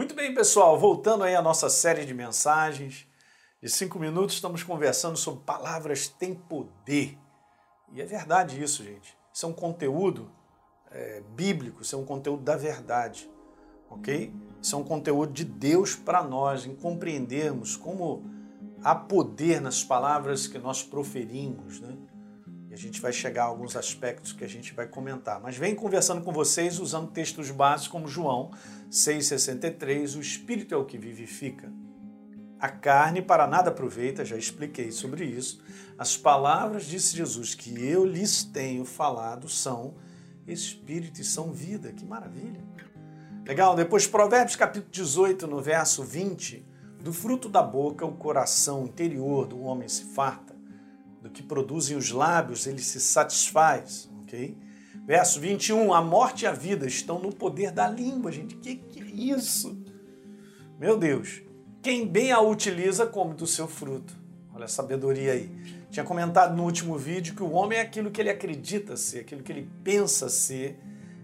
[0.00, 3.06] Muito bem, pessoal, voltando aí à nossa série de mensagens.
[3.62, 7.18] De cinco minutos, estamos conversando sobre palavras têm poder.
[7.92, 9.14] E é verdade isso, gente.
[9.30, 10.32] Isso é um conteúdo
[10.90, 13.30] é, bíblico, isso é um conteúdo da verdade,
[13.90, 14.32] ok?
[14.62, 18.24] Isso é um conteúdo de Deus para nós, em compreendermos como
[18.82, 21.94] há poder nas palavras que nós proferimos, né?
[22.70, 25.40] E a gente vai chegar a alguns aspectos que a gente vai comentar.
[25.40, 28.52] Mas vem conversando com vocês usando textos básicos como João
[28.88, 31.72] 6,63, o Espírito é o que vivifica.
[32.60, 35.60] A carne para nada aproveita, já expliquei sobre isso.
[35.98, 39.96] As palavras, disse Jesus, que eu lhes tenho falado são
[40.46, 41.92] Espírito e são vida.
[41.92, 42.62] Que maravilha!
[43.44, 46.64] Legal, depois Provérbios capítulo 18, no verso 20,
[47.02, 50.49] do fruto da boca o coração interior do homem se farta
[51.20, 54.56] do que produzem os lábios, ele se satisfaz, ok?
[55.06, 58.56] Verso 21, a morte e a vida estão no poder da língua, gente.
[58.56, 59.76] Que que é isso?
[60.78, 61.42] Meu Deus.
[61.82, 64.14] Quem bem a utiliza come do seu fruto.
[64.54, 65.50] Olha a sabedoria aí.
[65.90, 69.42] Tinha comentado no último vídeo que o homem é aquilo que ele acredita ser, aquilo
[69.42, 70.78] que ele pensa ser,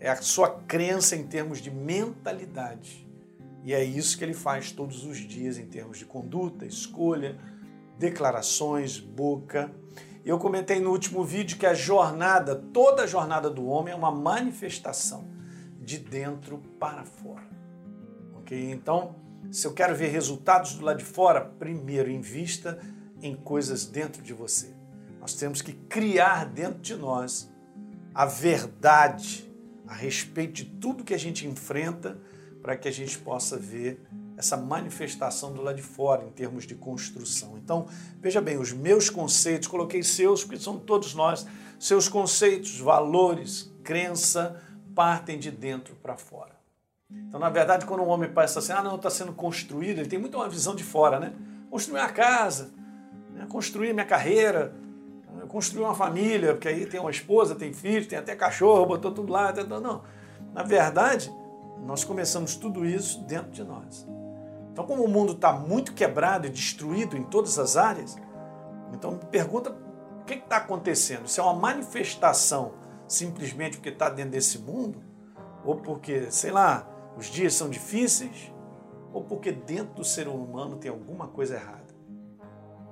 [0.00, 3.06] é a sua crença em termos de mentalidade.
[3.64, 7.38] E é isso que ele faz todos os dias em termos de conduta, escolha,
[7.98, 9.70] declarações, boca.
[10.24, 14.10] Eu comentei no último vídeo que a jornada, toda a jornada do homem é uma
[14.10, 15.28] manifestação
[15.80, 17.48] de dentro para fora.
[18.36, 18.70] Ok?
[18.70, 19.16] Então,
[19.50, 22.78] se eu quero ver resultados do lado de fora, primeiro invista
[23.22, 24.74] em coisas dentro de você.
[25.20, 27.50] Nós temos que criar dentro de nós
[28.14, 29.50] a verdade
[29.86, 32.18] a respeito de tudo que a gente enfrenta
[32.60, 34.06] para que a gente possa ver
[34.38, 37.58] essa manifestação do lado de fora em termos de construção.
[37.58, 37.88] Então,
[38.20, 41.44] veja bem, os meus conceitos, coloquei seus, porque são todos nós,
[41.76, 44.62] seus conceitos, valores, crença,
[44.94, 46.56] partem de dentro para fora.
[47.10, 50.20] Então, na verdade, quando um homem pensa assim, ah, não, está sendo construído, ele tem
[50.20, 51.32] muito uma visão de fora, né?
[51.68, 52.70] Construir uma casa,
[53.34, 53.44] né?
[53.48, 54.72] construir minha carreira,
[55.48, 59.32] construir uma família, porque aí tem uma esposa, tem filhos, tem até cachorro, botou tudo
[59.32, 59.52] lá.
[59.80, 60.04] Não,
[60.54, 61.32] na verdade,
[61.84, 64.06] nós começamos tudo isso dentro de nós.
[64.78, 68.16] Então, como o mundo está muito quebrado e destruído em todas as áreas,
[68.94, 69.76] então me pergunta
[70.20, 71.26] o que está acontecendo?
[71.26, 72.74] Se é uma manifestação
[73.08, 75.02] simplesmente porque está dentro desse mundo,
[75.64, 78.52] ou porque, sei lá, os dias são difíceis,
[79.12, 81.92] ou porque dentro do ser humano tem alguma coisa errada.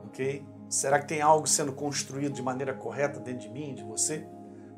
[0.06, 0.44] Ok?
[0.68, 4.26] Será que tem algo sendo construído de maneira correta dentro de mim, de você?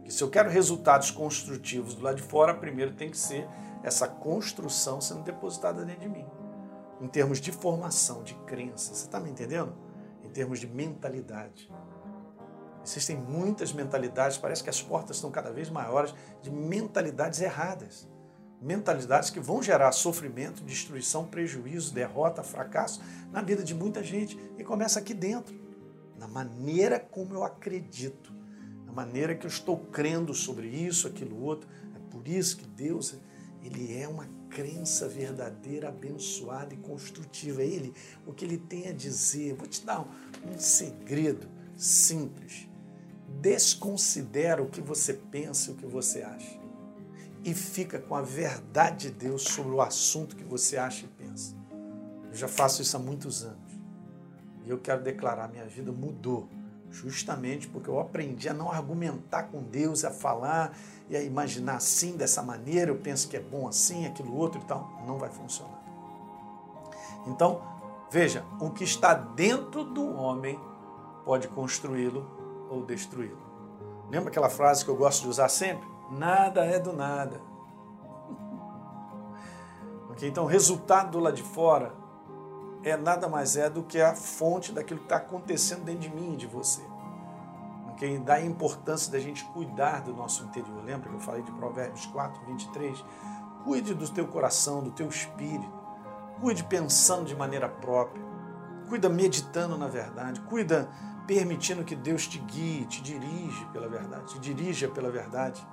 [0.04, 3.48] Que se eu quero resultados construtivos do lado de fora, primeiro tem que ser
[3.82, 6.37] essa construção sendo depositada dentro de mim
[7.00, 8.94] em termos de formação, de crença.
[8.94, 9.72] Você está me entendendo?
[10.24, 11.70] Em termos de mentalidade.
[12.84, 18.08] Existem muitas mentalidades, parece que as portas estão cada vez maiores de mentalidades erradas.
[18.60, 23.00] Mentalidades que vão gerar sofrimento, destruição, prejuízo, derrota, fracasso
[23.30, 24.38] na vida de muita gente.
[24.56, 25.54] E começa aqui dentro,
[26.18, 28.32] na maneira como eu acredito,
[28.84, 31.68] na maneira que eu estou crendo sobre isso, aquilo, outro.
[31.94, 33.16] É por isso que Deus
[33.62, 37.62] ele é uma crença verdadeira, abençoada e construtiva.
[37.62, 37.92] É ele,
[38.26, 39.54] o que ele tem a dizer.
[39.54, 41.46] Vou te dar um, segredo
[41.76, 42.68] simples.
[43.40, 46.58] Desconsidera o que você pensa e o que você acha.
[47.44, 51.54] E fica com a verdade de Deus sobre o assunto que você acha e pensa.
[52.30, 53.72] Eu já faço isso há muitos anos.
[54.64, 56.48] E eu quero declarar: minha vida mudou
[56.90, 60.76] justamente porque eu aprendi a não argumentar com Deus, a falar
[61.08, 64.64] e a imaginar assim, dessa maneira, eu penso que é bom assim, aquilo outro e
[64.64, 65.78] tal, não vai funcionar.
[67.26, 67.62] Então,
[68.10, 70.58] veja, o que está dentro do homem
[71.24, 72.26] pode construí-lo
[72.70, 73.38] ou destruí-lo.
[74.10, 75.86] Lembra aquela frase que eu gosto de usar sempre?
[76.10, 77.40] Nada é do nada.
[80.10, 80.28] okay?
[80.28, 81.92] Então, o resultado do de fora
[82.84, 86.34] é nada mais é do que a fonte daquilo que está acontecendo dentro de mim
[86.34, 86.82] e de você.
[87.92, 88.18] Okay?
[88.18, 90.82] Dá a importância da gente cuidar do nosso interior.
[90.84, 93.04] Lembra que eu falei de Provérbios 4, 23?
[93.64, 95.72] Cuide do teu coração, do teu espírito.
[96.40, 98.24] Cuide pensando de maneira própria.
[98.88, 100.40] Cuida meditando na verdade.
[100.42, 100.88] Cuida
[101.26, 105.64] permitindo que Deus te guie, te dirige pela verdade, te dirija pela verdade.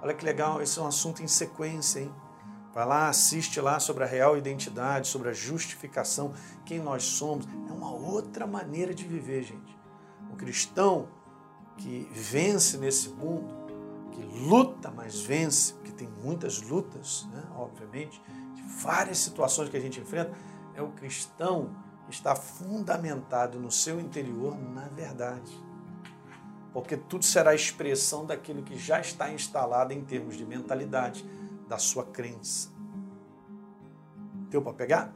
[0.00, 2.14] Olha que legal, esse é um assunto em sequência, hein?
[2.74, 6.32] Vai lá, assiste lá sobre a real identidade, sobre a justificação,
[6.66, 7.46] quem nós somos.
[7.68, 9.78] É uma outra maneira de viver, gente.
[10.32, 11.08] O cristão
[11.76, 13.54] que vence nesse mundo,
[14.10, 17.44] que luta, mas vence, porque tem muitas lutas, né?
[17.56, 18.20] obviamente,
[18.54, 20.32] de várias situações que a gente enfrenta,
[20.74, 21.70] é o cristão
[22.06, 25.52] que está fundamentado no seu interior na verdade.
[26.72, 31.24] Porque tudo será expressão daquilo que já está instalado em termos de mentalidade,
[31.68, 32.68] da sua crença.
[34.50, 35.14] Deu para pegar?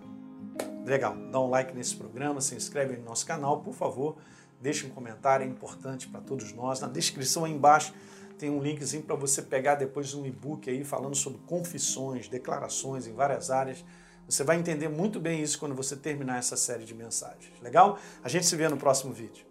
[0.84, 4.16] Legal, dá um like nesse programa, se inscreve no nosso canal, por favor,
[4.60, 6.80] deixe um comentário, é importante para todos nós.
[6.80, 7.92] Na descrição aí embaixo
[8.38, 13.12] tem um linkzinho para você pegar depois um e-book aí falando sobre confissões, declarações em
[13.12, 13.84] várias áreas.
[14.28, 17.52] Você vai entender muito bem isso quando você terminar essa série de mensagens.
[17.60, 17.98] Legal?
[18.22, 19.47] A gente se vê no próximo vídeo.